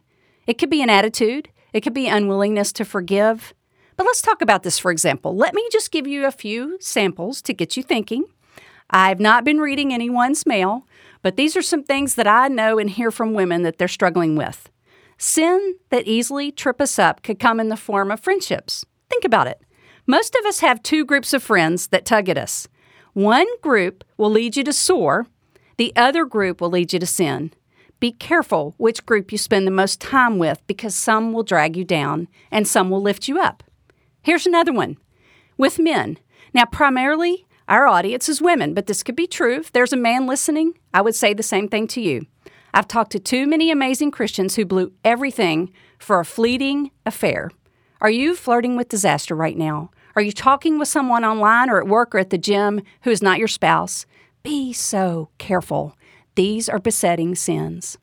It 0.48 0.58
could 0.58 0.70
be 0.70 0.82
an 0.82 0.90
attitude, 0.90 1.50
it 1.74 1.82
could 1.82 1.94
be 1.94 2.08
unwillingness 2.08 2.72
to 2.74 2.86
forgive. 2.86 3.54
But 3.98 4.06
let's 4.06 4.22
talk 4.22 4.42
about 4.42 4.64
this 4.64 4.80
for 4.80 4.90
example. 4.90 5.36
Let 5.36 5.54
me 5.54 5.68
just 5.70 5.92
give 5.92 6.08
you 6.08 6.26
a 6.26 6.32
few 6.32 6.78
samples 6.80 7.42
to 7.42 7.54
get 7.54 7.76
you 7.76 7.84
thinking. 7.84 8.24
I've 8.90 9.20
not 9.20 9.44
been 9.44 9.60
reading 9.60 9.94
anyone's 9.94 10.46
mail, 10.46 10.88
but 11.22 11.36
these 11.36 11.58
are 11.58 11.62
some 11.62 11.84
things 11.84 12.16
that 12.16 12.28
I 12.28 12.48
know 12.48 12.80
and 12.80 12.90
hear 12.90 13.12
from 13.12 13.34
women 13.34 13.64
that 13.64 13.78
they're 13.78 13.90
struggling 13.90 14.38
with. 14.38 14.70
Sin 15.18 15.76
that 15.90 16.08
easily 16.08 16.54
trip 16.54 16.80
us 16.80 16.98
up 16.98 17.22
could 17.22 17.38
come 17.38 17.60
in 17.60 17.68
the 17.68 17.76
form 17.76 18.12
of 18.12 18.22
friendships. 18.22 18.86
Think 19.10 19.26
about 19.26 19.48
it. 19.48 19.62
Most 20.08 20.36
of 20.36 20.46
us 20.46 20.60
have 20.60 20.82
two 20.82 21.06
groups 21.06 21.34
of 21.34 21.44
friends 21.44 21.88
that 21.88 22.06
tug 22.06 22.30
at 22.30 22.38
us. 22.38 22.68
One 23.14 23.48
group 23.62 24.04
will 24.18 24.32
lead 24.32 24.56
you 24.56 24.64
to 24.64 24.74
soar, 24.74 25.28
the 25.78 25.94
other 25.96 26.26
group 26.26 26.62
will 26.62 26.70
lead 26.70 26.94
you 26.94 27.00
to 27.00 27.06
sin. 27.06 27.52
Be 28.00 28.12
careful 28.12 28.74
which 28.78 29.06
group 29.06 29.32
you 29.32 29.38
spend 29.38 29.68
the 29.68 29.72
most 29.72 30.02
time 30.02 30.40
with 30.40 30.66
because 30.66 30.96
some 30.96 31.34
will 31.34 31.44
drag 31.44 31.78
you 31.78 31.84
down 31.84 32.28
and 32.50 32.68
some 32.68 32.90
will 32.90 33.02
lift 33.02 33.28
you 33.28 33.40
up. 33.40 33.64
Here's 34.24 34.48
another 34.48 34.74
one 34.74 34.98
with 35.58 35.78
men. 35.78 36.18
Now, 36.54 36.66
primarily, 36.66 37.46
our 37.68 37.88
audience 37.88 38.28
is 38.28 38.42
women, 38.42 38.74
but 38.74 38.88
this 38.88 39.04
could 39.04 39.16
be 39.16 39.28
true. 39.28 39.58
If 39.58 39.72
there's 39.72 39.94
a 39.94 39.98
man 39.98 40.26
listening, 40.26 40.74
I 40.94 41.02
would 41.02 41.16
say 41.16 41.34
the 41.34 41.44
same 41.44 41.68
thing 41.68 41.88
to 41.90 42.02
you. 42.02 42.26
I've 42.74 42.88
talked 42.88 43.12
to 43.12 43.20
too 43.20 43.46
many 43.46 43.70
amazing 43.70 44.12
Christians 44.12 44.56
who 44.56 44.66
blew 44.66 44.94
everything 45.06 45.72
for 46.00 46.20
a 46.20 46.26
fleeting 46.26 46.92
affair. 47.06 47.52
Are 48.02 48.10
you 48.10 48.36
flirting 48.36 48.76
with 48.76 48.90
disaster 48.90 49.36
right 49.36 49.56
now? 49.56 49.92
Are 50.16 50.24
you 50.24 50.32
talking 50.32 50.80
with 50.80 50.88
someone 50.88 51.24
online 51.24 51.70
or 51.70 51.80
at 51.80 51.88
work 51.88 52.16
or 52.16 52.18
at 52.18 52.32
the 52.32 52.38
gym 52.40 52.82
who 53.04 53.12
is 53.12 53.22
not 53.22 53.38
your 53.38 53.48
spouse? 53.48 54.08
Be 54.42 54.74
so 54.74 55.30
careful. 55.38 55.96
These 56.34 56.68
are 56.68 56.80
besetting 56.80 57.36
sins. 57.36 58.00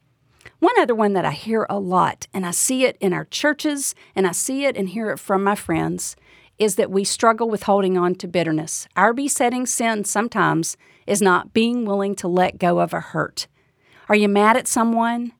One 0.61 0.79
other 0.79 0.95
one 0.95 1.15
that 1.15 1.25
I 1.25 1.33
hear 1.33 1.67
a 1.69 1.81
lot, 1.81 2.29
and 2.33 2.47
I 2.47 2.53
see 2.53 2.85
it 2.85 2.97
in 3.01 3.13
our 3.13 3.25
churches, 3.25 3.97
and 4.15 4.25
I 4.25 4.31
see 4.31 4.65
it 4.65 4.77
and 4.77 4.89
hear 4.89 5.11
it 5.11 5.19
from 5.19 5.43
my 5.43 5.57
friends, 5.57 6.15
is 6.61 6.77
that 6.77 6.93
we 6.93 7.03
struggle 7.03 7.51
with 7.51 7.65
holding 7.65 7.99
on 7.99 8.15
to 8.17 8.29
bitterness. 8.29 8.87
Our 8.95 9.13
besetting 9.13 9.67
sin 9.67 10.05
sometimes 10.05 10.77
is 11.09 11.21
not 11.21 11.53
being 11.53 11.85
willing 11.85 12.15
to 12.17 12.29
let 12.29 12.59
go 12.59 12.79
of 12.79 12.93
a 12.93 13.01
hurt. 13.01 13.49
Are 14.09 14.17
you 14.17 14.29
mad 14.29 14.57
at 14.57 14.69
someone? 14.69 15.33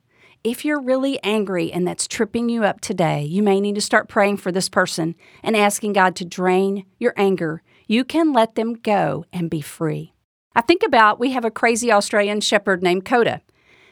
If 0.45 0.65
you're 0.65 0.81
really 0.81 1.19
angry 1.25 1.73
and 1.73 1.87
that's 1.87 2.07
tripping 2.07 2.49
you 2.49 2.63
up 2.63 2.81
today, 2.81 3.25
you 3.25 3.43
may 3.43 3.61
need 3.61 3.75
to 3.75 3.81
start 3.81 4.09
praying 4.09 4.37
for 4.37 4.53
this 4.53 4.69
person 4.69 5.17
and 5.43 5.57
asking 5.57 5.95
God 5.95 6.15
to 6.17 6.25
drain 6.25 6.87
your 6.99 7.13
anger. 7.17 7.63
You 7.89 8.05
can 8.05 8.33
let 8.33 8.55
them 8.55 8.75
go 8.75 9.25
and 9.33 9.51
be 9.51 9.61
free. 9.61 10.15
I 10.55 10.61
think 10.61 10.85
about 10.85 11.19
we 11.19 11.33
have 11.33 11.45
a 11.45 11.51
crazy 11.51 11.91
Australian 11.91 12.41
shepherd 12.41 12.85
named 12.85 13.05
Coda. 13.05 13.43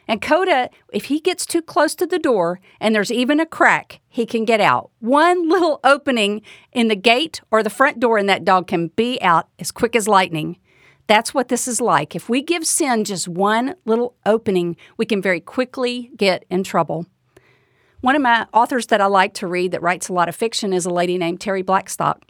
And 0.06 0.22
Coda, 0.22 0.70
if 0.92 1.06
he 1.06 1.18
gets 1.18 1.46
too 1.46 1.62
close 1.62 1.96
to 1.96 2.06
the 2.06 2.18
door 2.18 2.60
and 2.80 2.94
there's 2.94 3.10
even 3.10 3.40
a 3.40 3.46
crack, 3.46 4.00
he 4.08 4.24
can 4.24 4.44
get 4.44 4.60
out. 4.60 4.90
One 5.00 5.48
little 5.48 5.80
opening 5.82 6.42
in 6.70 6.86
the 6.86 6.94
gate 6.94 7.40
or 7.50 7.64
the 7.64 7.70
front 7.70 7.98
door, 7.98 8.18
and 8.18 8.28
that 8.28 8.44
dog 8.44 8.68
can 8.68 8.88
be 8.88 9.20
out 9.20 9.48
as 9.58 9.72
quick 9.72 9.96
as 9.96 10.06
lightning. 10.06 10.58
That's 11.06 11.32
what 11.32 11.48
this 11.48 11.68
is 11.68 11.80
like. 11.80 12.16
If 12.16 12.28
we 12.28 12.42
give 12.42 12.66
sin 12.66 13.04
just 13.04 13.28
one 13.28 13.74
little 13.84 14.14
opening, 14.24 14.76
we 14.96 15.06
can 15.06 15.22
very 15.22 15.40
quickly 15.40 16.10
get 16.16 16.44
in 16.50 16.64
trouble. 16.64 17.06
One 18.00 18.16
of 18.16 18.22
my 18.22 18.46
authors 18.52 18.86
that 18.86 19.00
I 19.00 19.06
like 19.06 19.34
to 19.34 19.46
read 19.46 19.72
that 19.72 19.82
writes 19.82 20.08
a 20.08 20.12
lot 20.12 20.28
of 20.28 20.36
fiction 20.36 20.72
is 20.72 20.86
a 20.86 20.90
lady 20.90 21.16
named 21.18 21.40
Terri 21.40 21.64
Blackstock. 21.64 22.24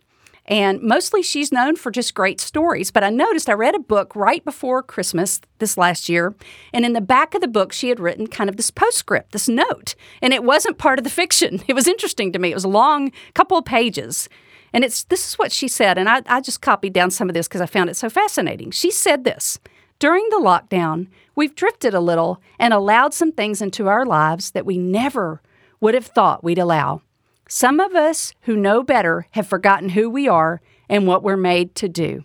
And 0.48 0.80
mostly 0.80 1.22
she's 1.22 1.50
known 1.50 1.74
for 1.74 1.90
just 1.90 2.14
great 2.14 2.40
stories. 2.40 2.90
But 2.90 3.02
I 3.02 3.10
noticed 3.10 3.48
I 3.48 3.54
read 3.54 3.74
a 3.74 3.80
book 3.80 4.14
right 4.14 4.44
before 4.44 4.82
Christmas 4.82 5.40
this 5.58 5.76
last 5.76 6.08
year. 6.08 6.34
And 6.72 6.84
in 6.84 6.92
the 6.92 7.00
back 7.00 7.34
of 7.34 7.40
the 7.40 7.48
book, 7.48 7.72
she 7.72 7.88
had 7.88 7.98
written 7.98 8.28
kind 8.28 8.48
of 8.48 8.56
this 8.56 8.70
postscript, 8.70 9.32
this 9.32 9.48
note. 9.48 9.96
And 10.22 10.32
it 10.32 10.44
wasn't 10.44 10.78
part 10.78 10.98
of 10.98 11.04
the 11.04 11.10
fiction. 11.10 11.62
It 11.68 11.74
was 11.74 11.88
interesting 11.88 12.32
to 12.32 12.38
me. 12.38 12.52
It 12.52 12.54
was 12.54 12.64
a 12.64 12.68
long 12.68 13.10
couple 13.34 13.58
of 13.58 13.64
pages. 13.64 14.28
And 14.76 14.84
it's 14.84 15.04
this 15.04 15.26
is 15.26 15.38
what 15.38 15.52
she 15.52 15.68
said, 15.68 15.96
and 15.96 16.06
I, 16.06 16.20
I 16.26 16.42
just 16.42 16.60
copied 16.60 16.92
down 16.92 17.10
some 17.10 17.30
of 17.30 17.34
this 17.34 17.48
because 17.48 17.62
I 17.62 17.66
found 17.66 17.88
it 17.88 17.96
so 17.96 18.10
fascinating. 18.10 18.70
She 18.72 18.90
said 18.90 19.24
this 19.24 19.58
during 19.98 20.28
the 20.28 20.36
lockdown, 20.36 21.06
we've 21.34 21.54
drifted 21.54 21.94
a 21.94 22.00
little 22.00 22.42
and 22.58 22.74
allowed 22.74 23.14
some 23.14 23.32
things 23.32 23.62
into 23.62 23.88
our 23.88 24.04
lives 24.04 24.50
that 24.50 24.66
we 24.66 24.76
never 24.76 25.40
would 25.80 25.94
have 25.94 26.04
thought 26.04 26.44
we'd 26.44 26.58
allow. 26.58 27.00
Some 27.48 27.80
of 27.80 27.94
us 27.94 28.34
who 28.42 28.54
know 28.54 28.82
better 28.82 29.26
have 29.30 29.46
forgotten 29.46 29.88
who 29.88 30.10
we 30.10 30.28
are 30.28 30.60
and 30.90 31.06
what 31.06 31.22
we're 31.22 31.38
made 31.38 31.74
to 31.76 31.88
do. 31.88 32.24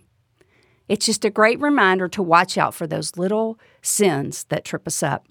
It's 0.89 1.05
just 1.05 1.24
a 1.24 1.29
great 1.29 1.62
reminder 1.62 2.10
to 2.10 2.22
watch 2.22 2.58
out 2.58 2.74
for 2.74 2.86
those 2.86 3.15
little 3.15 3.58
sins 3.81 4.43
that 4.50 4.65
trip 4.65 4.86
us 4.86 5.01
up. 5.01 5.25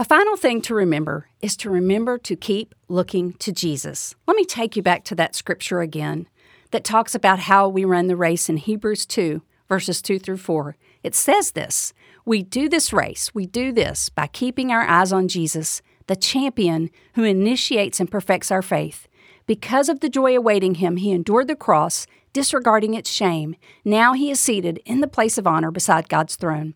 A 0.00 0.04
final 0.04 0.36
thing 0.36 0.62
to 0.62 0.76
remember 0.76 1.28
is 1.42 1.56
to 1.56 1.68
remember 1.70 2.18
to 2.18 2.36
keep 2.36 2.72
looking 2.86 3.32
to 3.32 3.50
Jesus. 3.50 4.14
Let 4.28 4.36
me 4.36 4.44
take 4.44 4.76
you 4.76 4.82
back 4.82 5.02
to 5.06 5.16
that 5.16 5.34
scripture 5.34 5.80
again 5.80 6.28
that 6.70 6.84
talks 6.84 7.16
about 7.16 7.40
how 7.40 7.68
we 7.68 7.84
run 7.84 8.06
the 8.06 8.14
race 8.14 8.48
in 8.48 8.58
Hebrews 8.58 9.04
2, 9.06 9.42
verses 9.68 10.00
2 10.00 10.20
through 10.20 10.36
4. 10.36 10.76
It 11.02 11.16
says 11.16 11.50
this 11.50 11.92
We 12.24 12.44
do 12.44 12.68
this 12.68 12.92
race, 12.92 13.34
we 13.34 13.46
do 13.46 13.72
this 13.72 14.08
by 14.08 14.28
keeping 14.28 14.70
our 14.70 14.86
eyes 14.86 15.12
on 15.12 15.26
Jesus, 15.26 15.82
the 16.06 16.14
champion 16.14 16.90
who 17.14 17.24
initiates 17.24 17.98
and 17.98 18.08
perfects 18.08 18.52
our 18.52 18.62
faith. 18.62 19.08
Because 19.46 19.88
of 19.88 19.98
the 19.98 20.08
joy 20.08 20.36
awaiting 20.36 20.76
him, 20.76 20.98
he 20.98 21.10
endured 21.10 21.48
the 21.48 21.56
cross, 21.56 22.06
disregarding 22.32 22.94
its 22.94 23.10
shame. 23.10 23.56
Now 23.84 24.12
he 24.12 24.30
is 24.30 24.38
seated 24.38 24.80
in 24.84 25.00
the 25.00 25.08
place 25.08 25.38
of 25.38 25.46
honor 25.48 25.72
beside 25.72 26.08
God's 26.08 26.36
throne. 26.36 26.74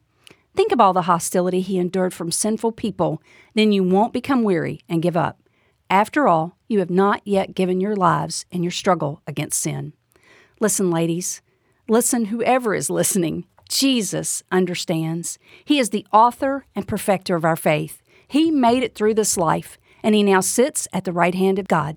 Think 0.54 0.73
of 0.73 0.80
all 0.80 0.92
the 0.92 1.02
hostility 1.02 1.61
he 1.61 1.78
endured 1.78 2.12
from 2.12 2.30
sinful 2.30 2.73
people, 2.73 3.23
then 3.54 3.73
you 3.73 3.82
won't 3.82 4.12
become 4.12 4.42
weary 4.42 4.80
and 4.88 5.02
give 5.02 5.16
up. 5.16 5.38
After 5.88 6.28
all, 6.28 6.56
you 6.68 6.78
have 6.78 6.90
not 6.90 7.23
yet 7.25 7.54
given 7.54 7.80
your 7.80 7.97
lives 7.97 8.47
in 8.50 8.62
your 8.62 8.73
struggle 8.73 9.23
against 9.26 9.61
sin. 9.61 9.92
Listen, 10.61 10.90
ladies. 10.90 11.42
Listen, 11.88 12.26
whoever 12.26 12.75
is 12.75 12.88
listening. 12.88 13.47
Jesus 13.68 14.42
understands. 14.52 15.38
He 15.64 15.78
is 15.78 15.90
the 15.90 16.06
author 16.12 16.66
and 16.75 16.87
perfecter 16.87 17.37
of 17.37 17.44
our 17.44 17.56
faith. 17.56 18.02
He 18.28 18.50
made 18.50 18.82
it 18.82 18.94
through 18.94 19.14
this 19.14 19.37
life, 19.37 19.78
and 20.02 20.14
he 20.14 20.23
now 20.23 20.40
sits 20.40 20.87
at 20.92 21.04
the 21.04 21.12
right 21.12 21.35
hand 21.35 21.59
of 21.59 21.68
God. 21.68 21.97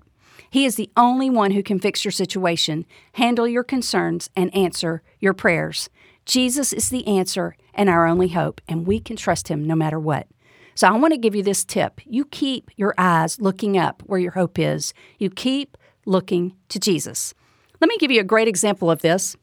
He 0.50 0.64
is 0.64 0.76
the 0.76 0.90
only 0.96 1.30
one 1.30 1.50
who 1.50 1.62
can 1.62 1.78
fix 1.78 2.04
your 2.04 2.12
situation, 2.12 2.86
handle 3.12 3.48
your 3.48 3.64
concerns, 3.64 4.30
and 4.36 4.54
answer 4.54 5.02
your 5.20 5.34
prayers. 5.34 5.88
Jesus 6.24 6.72
is 6.72 6.88
the 6.88 7.06
answer 7.06 7.56
and 7.74 7.88
our 7.88 8.06
only 8.06 8.28
hope, 8.28 8.60
and 8.68 8.86
we 8.86 9.00
can 9.00 9.16
trust 9.16 9.48
Him 9.48 9.64
no 9.64 9.74
matter 9.74 9.98
what. 9.98 10.26
So 10.74 10.88
I 10.88 10.96
want 10.96 11.14
to 11.14 11.18
give 11.18 11.34
you 11.34 11.42
this 11.42 11.64
tip. 11.64 12.00
You 12.04 12.24
keep 12.24 12.70
your 12.76 12.94
eyes 12.98 13.40
looking 13.40 13.78
up 13.78 14.02
where 14.06 14.20
your 14.20 14.32
hope 14.32 14.58
is, 14.58 14.92
you 15.18 15.30
keep 15.30 15.76
looking 16.04 16.54
to 16.68 16.78
Jesus. 16.78 17.34
Let 17.80 17.88
me 17.88 17.96
give 17.98 18.10
you 18.10 18.20
a 18.20 18.24
great 18.24 18.48
example 18.48 18.90
of 18.90 19.02
this. 19.02 19.36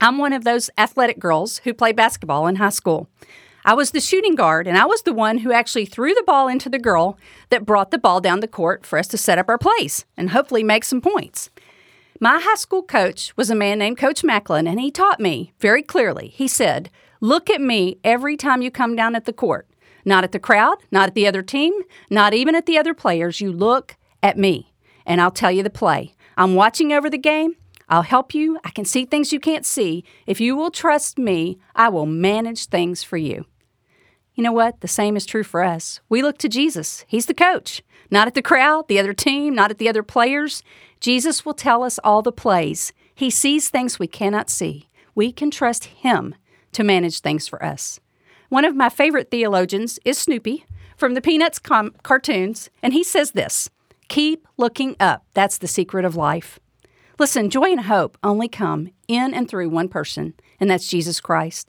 I'm 0.00 0.18
one 0.18 0.32
of 0.32 0.44
those 0.44 0.70
athletic 0.78 1.18
girls 1.18 1.58
who 1.58 1.74
play 1.74 1.92
basketball 1.92 2.46
in 2.46 2.56
high 2.56 2.68
school. 2.68 3.08
I 3.68 3.74
was 3.74 3.90
the 3.90 4.00
shooting 4.00 4.34
guard, 4.34 4.66
and 4.66 4.78
I 4.78 4.86
was 4.86 5.02
the 5.02 5.12
one 5.12 5.36
who 5.36 5.52
actually 5.52 5.84
threw 5.84 6.14
the 6.14 6.24
ball 6.26 6.48
into 6.48 6.70
the 6.70 6.78
girl 6.78 7.18
that 7.50 7.66
brought 7.66 7.90
the 7.90 7.98
ball 7.98 8.18
down 8.18 8.40
the 8.40 8.48
court 8.48 8.86
for 8.86 8.98
us 8.98 9.06
to 9.08 9.18
set 9.18 9.36
up 9.36 9.50
our 9.50 9.58
plays 9.58 10.06
and 10.16 10.30
hopefully 10.30 10.64
make 10.64 10.84
some 10.84 11.02
points. 11.02 11.50
My 12.18 12.40
high 12.42 12.54
school 12.54 12.82
coach 12.82 13.36
was 13.36 13.50
a 13.50 13.54
man 13.54 13.78
named 13.78 13.98
Coach 13.98 14.24
Macklin, 14.24 14.66
and 14.66 14.80
he 14.80 14.90
taught 14.90 15.20
me 15.20 15.52
very 15.60 15.82
clearly. 15.82 16.28
He 16.28 16.48
said, 16.48 16.88
Look 17.20 17.50
at 17.50 17.60
me 17.60 17.98
every 18.02 18.38
time 18.38 18.62
you 18.62 18.70
come 18.70 18.96
down 18.96 19.14
at 19.14 19.26
the 19.26 19.34
court. 19.34 19.68
Not 20.02 20.24
at 20.24 20.32
the 20.32 20.38
crowd, 20.38 20.78
not 20.90 21.08
at 21.08 21.14
the 21.14 21.26
other 21.26 21.42
team, 21.42 21.74
not 22.08 22.32
even 22.32 22.54
at 22.54 22.64
the 22.64 22.78
other 22.78 22.94
players. 22.94 23.42
You 23.42 23.52
look 23.52 23.98
at 24.22 24.38
me, 24.38 24.72
and 25.04 25.20
I'll 25.20 25.30
tell 25.30 25.52
you 25.52 25.62
the 25.62 25.68
play. 25.68 26.14
I'm 26.38 26.54
watching 26.54 26.90
over 26.90 27.10
the 27.10 27.18
game. 27.18 27.56
I'll 27.90 28.00
help 28.00 28.32
you. 28.32 28.58
I 28.64 28.70
can 28.70 28.86
see 28.86 29.04
things 29.04 29.30
you 29.30 29.40
can't 29.40 29.66
see. 29.66 30.04
If 30.26 30.40
you 30.40 30.56
will 30.56 30.70
trust 30.70 31.18
me, 31.18 31.58
I 31.76 31.90
will 31.90 32.06
manage 32.06 32.64
things 32.68 33.02
for 33.02 33.18
you. 33.18 33.44
You 34.38 34.44
know 34.44 34.52
what? 34.52 34.82
The 34.82 34.86
same 34.86 35.16
is 35.16 35.26
true 35.26 35.42
for 35.42 35.64
us. 35.64 35.98
We 36.08 36.22
look 36.22 36.38
to 36.38 36.48
Jesus. 36.48 37.04
He's 37.08 37.26
the 37.26 37.34
coach, 37.34 37.82
not 38.08 38.28
at 38.28 38.34
the 38.34 38.40
crowd, 38.40 38.86
the 38.86 39.00
other 39.00 39.12
team, 39.12 39.52
not 39.52 39.72
at 39.72 39.78
the 39.78 39.88
other 39.88 40.04
players. 40.04 40.62
Jesus 41.00 41.44
will 41.44 41.54
tell 41.54 41.82
us 41.82 41.98
all 42.04 42.22
the 42.22 42.30
plays. 42.30 42.92
He 43.12 43.30
sees 43.30 43.68
things 43.68 43.98
we 43.98 44.06
cannot 44.06 44.48
see. 44.48 44.88
We 45.16 45.32
can 45.32 45.50
trust 45.50 45.86
Him 45.86 46.36
to 46.70 46.84
manage 46.84 47.18
things 47.18 47.48
for 47.48 47.60
us. 47.64 47.98
One 48.48 48.64
of 48.64 48.76
my 48.76 48.88
favorite 48.90 49.32
theologians 49.32 49.98
is 50.04 50.18
Snoopy 50.18 50.64
from 50.96 51.14
the 51.14 51.20
Peanuts 51.20 51.58
com- 51.58 51.96
cartoons, 52.04 52.70
and 52.80 52.92
he 52.92 53.02
says 53.02 53.32
this 53.32 53.70
Keep 54.06 54.46
looking 54.56 54.94
up. 55.00 55.24
That's 55.34 55.58
the 55.58 55.66
secret 55.66 56.04
of 56.04 56.14
life. 56.14 56.60
Listen, 57.18 57.50
joy 57.50 57.72
and 57.72 57.80
hope 57.80 58.16
only 58.22 58.46
come 58.46 58.92
in 59.08 59.34
and 59.34 59.48
through 59.48 59.68
one 59.68 59.88
person, 59.88 60.34
and 60.60 60.70
that's 60.70 60.86
Jesus 60.86 61.20
Christ. 61.20 61.68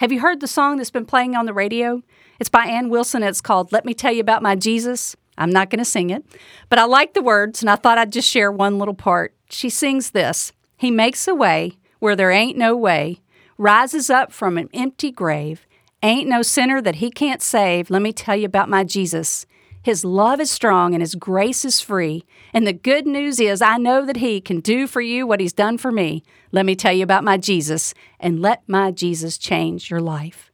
Have 0.00 0.12
you 0.12 0.20
heard 0.20 0.40
the 0.40 0.46
song 0.46 0.78
that's 0.78 0.90
been 0.90 1.04
playing 1.04 1.36
on 1.36 1.44
the 1.44 1.52
radio? 1.52 2.02
It's 2.38 2.48
by 2.48 2.64
Anne 2.64 2.88
Wilson. 2.88 3.22
It's 3.22 3.42
called 3.42 3.70
Let 3.70 3.84
Me 3.84 3.92
Tell 3.92 4.10
You 4.10 4.22
About 4.22 4.42
My 4.42 4.56
Jesus. 4.56 5.14
I'm 5.36 5.50
not 5.50 5.68
going 5.68 5.80
to 5.80 5.84
sing 5.84 6.08
it, 6.08 6.24
but 6.70 6.78
I 6.78 6.84
like 6.84 7.12
the 7.12 7.20
words 7.20 7.60
and 7.60 7.68
I 7.68 7.76
thought 7.76 7.98
I'd 7.98 8.10
just 8.10 8.26
share 8.26 8.50
one 8.50 8.78
little 8.78 8.94
part. 8.94 9.34
She 9.50 9.68
sings 9.68 10.12
this 10.12 10.54
He 10.78 10.90
makes 10.90 11.28
a 11.28 11.34
way 11.34 11.72
where 11.98 12.16
there 12.16 12.30
ain't 12.30 12.56
no 12.56 12.74
way, 12.74 13.20
rises 13.58 14.08
up 14.08 14.32
from 14.32 14.56
an 14.56 14.70
empty 14.72 15.10
grave. 15.10 15.66
Ain't 16.02 16.30
no 16.30 16.40
sinner 16.40 16.80
that 16.80 16.94
he 16.94 17.10
can't 17.10 17.42
save. 17.42 17.90
Let 17.90 18.00
me 18.00 18.14
tell 18.14 18.36
you 18.36 18.46
about 18.46 18.70
my 18.70 18.84
Jesus. 18.84 19.44
His 19.82 20.04
love 20.04 20.40
is 20.40 20.50
strong 20.50 20.94
and 20.94 21.02
His 21.02 21.14
grace 21.14 21.64
is 21.64 21.80
free. 21.80 22.24
And 22.52 22.66
the 22.66 22.72
good 22.72 23.06
news 23.06 23.40
is, 23.40 23.62
I 23.62 23.78
know 23.78 24.04
that 24.04 24.18
He 24.18 24.40
can 24.40 24.60
do 24.60 24.86
for 24.86 25.00
you 25.00 25.26
what 25.26 25.40
He's 25.40 25.52
done 25.52 25.78
for 25.78 25.90
me. 25.90 26.22
Let 26.52 26.66
me 26.66 26.76
tell 26.76 26.92
you 26.92 27.02
about 27.02 27.24
my 27.24 27.36
Jesus, 27.36 27.94
and 28.18 28.40
let 28.40 28.62
my 28.68 28.90
Jesus 28.90 29.38
change 29.38 29.90
your 29.90 30.00
life. 30.00 30.50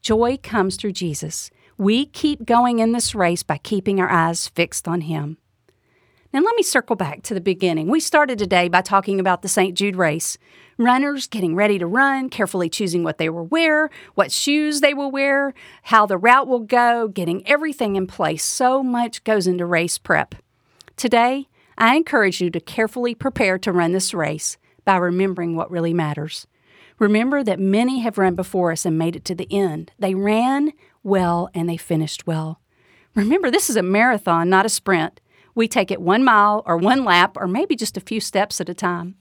Joy 0.00 0.38
comes 0.42 0.76
through 0.76 0.92
Jesus. 0.92 1.50
We 1.76 2.06
keep 2.06 2.44
going 2.44 2.78
in 2.78 2.92
this 2.92 3.14
race 3.14 3.42
by 3.42 3.58
keeping 3.58 4.00
our 4.00 4.10
eyes 4.10 4.48
fixed 4.48 4.88
on 4.88 5.02
Him. 5.02 5.36
Now, 6.32 6.40
let 6.40 6.54
me 6.54 6.62
circle 6.62 6.94
back 6.94 7.22
to 7.22 7.34
the 7.34 7.40
beginning. 7.40 7.88
We 7.88 7.98
started 7.98 8.38
today 8.38 8.68
by 8.68 8.82
talking 8.82 9.18
about 9.18 9.42
the 9.42 9.48
St. 9.48 9.76
Jude 9.76 9.96
race. 9.96 10.38
Runners 10.80 11.26
getting 11.26 11.54
ready 11.54 11.78
to 11.78 11.86
run, 11.86 12.30
carefully 12.30 12.70
choosing 12.70 13.04
what 13.04 13.18
they 13.18 13.28
will 13.28 13.44
wear, 13.44 13.90
what 14.14 14.32
shoes 14.32 14.80
they 14.80 14.94
will 14.94 15.10
wear, 15.10 15.52
how 15.82 16.06
the 16.06 16.16
route 16.16 16.48
will 16.48 16.60
go, 16.60 17.06
getting 17.06 17.46
everything 17.46 17.96
in 17.96 18.06
place. 18.06 18.42
So 18.42 18.82
much 18.82 19.22
goes 19.22 19.46
into 19.46 19.66
race 19.66 19.98
prep. 19.98 20.36
Today, 20.96 21.48
I 21.76 21.96
encourage 21.96 22.40
you 22.40 22.48
to 22.48 22.60
carefully 22.60 23.14
prepare 23.14 23.58
to 23.58 23.72
run 23.72 23.92
this 23.92 24.14
race 24.14 24.56
by 24.86 24.96
remembering 24.96 25.54
what 25.54 25.70
really 25.70 25.92
matters. 25.92 26.46
Remember 26.98 27.44
that 27.44 27.60
many 27.60 27.98
have 27.98 28.16
run 28.16 28.34
before 28.34 28.72
us 28.72 28.86
and 28.86 28.96
made 28.96 29.16
it 29.16 29.26
to 29.26 29.34
the 29.34 29.52
end. 29.52 29.92
They 29.98 30.14
ran 30.14 30.72
well 31.02 31.50
and 31.52 31.68
they 31.68 31.76
finished 31.76 32.26
well. 32.26 32.58
Remember, 33.14 33.50
this 33.50 33.68
is 33.68 33.76
a 33.76 33.82
marathon, 33.82 34.48
not 34.48 34.64
a 34.64 34.70
sprint. 34.70 35.20
We 35.54 35.68
take 35.68 35.90
it 35.90 36.00
one 36.00 36.24
mile 36.24 36.62
or 36.64 36.78
one 36.78 37.04
lap 37.04 37.36
or 37.36 37.46
maybe 37.46 37.76
just 37.76 37.98
a 37.98 38.00
few 38.00 38.18
steps 38.18 38.62
at 38.62 38.70
a 38.70 38.74
time. 38.74 39.16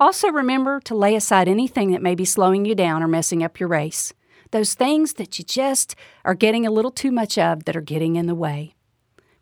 Also, 0.00 0.28
remember 0.30 0.78
to 0.80 0.94
lay 0.94 1.16
aside 1.16 1.48
anything 1.48 1.90
that 1.90 2.02
may 2.02 2.14
be 2.14 2.24
slowing 2.24 2.64
you 2.64 2.74
down 2.74 3.02
or 3.02 3.08
messing 3.08 3.42
up 3.42 3.58
your 3.58 3.68
race. 3.68 4.12
Those 4.50 4.74
things 4.74 5.14
that 5.14 5.38
you 5.38 5.44
just 5.44 5.96
are 6.24 6.34
getting 6.34 6.66
a 6.66 6.70
little 6.70 6.90
too 6.90 7.10
much 7.10 7.36
of 7.36 7.64
that 7.64 7.76
are 7.76 7.80
getting 7.80 8.16
in 8.16 8.26
the 8.26 8.34
way. 8.34 8.74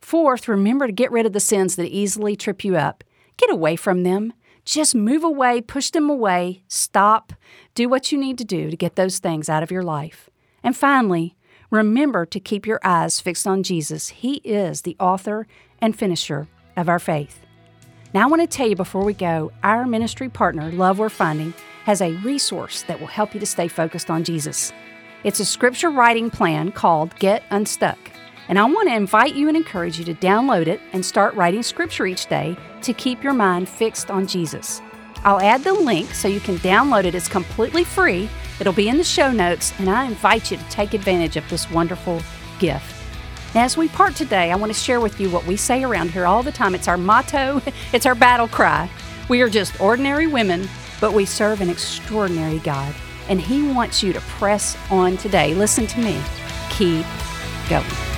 Fourth, 0.01 0.49
remember 0.49 0.87
to 0.87 0.93
get 0.93 1.13
rid 1.13 1.27
of 1.27 1.33
the 1.33 1.41
sins 1.41 1.77
that 1.77 1.89
easily 1.89 2.37
trip 2.37 2.65
you 2.65 2.77
up. 2.77 3.05
Get 3.37 3.51
away 3.51 3.77
from 3.77 4.03
them. 4.03 4.33
Just 4.65 4.97
move 4.97 5.23
away, 5.23 5.61
push 5.61 5.91
them 5.91 6.11
away, 6.11 6.65
stop, 6.67 7.33
do 7.75 7.89
what 7.89 8.11
you 8.11 8.19
need 8.19 8.37
to 8.39 8.45
do 8.45 8.69
to 8.69 8.77
get 8.77 8.97
those 8.97 9.21
things 9.21 9.49
out 9.49 9.63
of 9.63 9.71
your 9.71 9.85
life. 9.85 10.29
And 10.65 10.77
finally, 10.77 11.37
remember 11.71 12.27
to 12.27 12.41
keep 12.41 12.67
your 12.67 12.81
eyes 12.83 13.21
fixed 13.21 13.47
on 13.47 13.63
Jesus. 13.63 14.09
He 14.09 14.37
is 14.39 14.83
the 14.83 14.97
author 14.99 15.47
and 15.81 15.97
finisher 15.97 16.49
of 16.77 16.89
our 16.89 16.99
faith. 16.99 17.46
Now, 18.17 18.23
I 18.23 18.31
want 18.31 18.41
to 18.41 18.49
tell 18.49 18.67
you 18.67 18.77
before 18.77 19.05
we 19.05 19.13
go, 19.13 19.53
our 19.63 19.85
ministry 19.85 20.31
partner, 20.31 20.73
Love 20.73 20.99
Worth 20.99 21.13
Finding, 21.13 21.53
has 21.85 22.01
a 22.01 22.15
resource 22.25 22.81
that 22.85 22.99
will 22.99 23.09
help 23.09 23.35
you 23.35 23.41
to 23.41 23.45
stay 23.45 23.69
focused 23.69 24.09
on 24.09 24.25
Jesus. 24.25 24.73
It's 25.23 25.39
a 25.39 25.45
scripture 25.45 25.91
writing 25.91 26.31
plan 26.31 26.73
called 26.73 27.15
Get 27.17 27.43
Unstuck. 27.51 27.99
And 28.49 28.59
I 28.59 28.65
want 28.65 28.89
to 28.89 28.95
invite 28.95 29.35
you 29.35 29.49
and 29.49 29.57
encourage 29.57 29.99
you 29.99 30.05
to 30.07 30.15
download 30.15 30.67
it 30.67 30.81
and 30.95 31.05
start 31.05 31.35
writing 31.35 31.63
scripture 31.63 32.07
each 32.07 32.25
day 32.25 32.57
to 32.81 32.95
keep 32.95 33.23
your 33.23 33.35
mind 33.35 33.69
fixed 33.69 34.11
on 34.11 34.27
Jesus. 34.27 34.81
I'll 35.23 35.43
add 35.43 35.63
the 35.63 35.75
link 35.75 36.15
so 36.15 36.27
you 36.27 36.41
can 36.41 36.57
download 36.61 37.05
it. 37.05 37.15
It's 37.15 37.29
completely 37.29 37.85
free. 37.85 38.31
It'll 38.61 38.73
be 38.73 38.89
in 38.89 38.97
the 38.97 39.05
show 39.05 39.31
notes, 39.31 39.75
and 39.79 39.91
I 39.91 40.07
invite 40.07 40.51
you 40.51 40.57
to 40.57 40.71
take 40.71 40.95
advantage 40.95 41.37
of 41.37 41.47
this 41.51 41.71
wonderful 41.71 42.23
gift. 42.61 42.96
As 43.55 43.77
we 43.77 43.89
part 43.89 44.15
today, 44.15 44.53
I 44.53 44.57
want 44.57 44.73
to 44.73 44.79
share 44.79 45.01
with 45.01 45.19
you 45.19 45.31
what 45.31 45.47
we 45.47 45.57
say 45.57 45.83
around 45.83 46.11
here 46.11 46.27
all 46.27 46.43
the 46.43 46.53
time. 46.53 46.75
It's 46.75 46.89
our 46.89 46.99
motto, 46.99 47.63
it's 47.93 48.07
our 48.07 48.15
battle 48.15 48.49
cry. 48.49 48.91
We 49.29 49.41
are 49.41 49.49
just 49.49 49.81
ordinary 49.81 50.27
women, 50.27 50.69
but 51.01 51.13
we 51.13 51.25
serve 51.25 51.61
an 51.61 51.71
extraordinary 51.71 52.59
God. 52.59 52.95
And 53.29 53.41
He 53.41 53.63
wants 53.73 54.03
you 54.03 54.13
to 54.13 54.21
press 54.21 54.77
on 54.91 55.17
today. 55.17 55.55
Listen 55.55 55.87
to 55.87 56.01
me. 56.01 56.21
Keep 56.71 57.07
going. 57.69 58.16